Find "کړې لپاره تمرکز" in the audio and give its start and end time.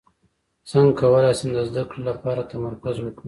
1.89-2.95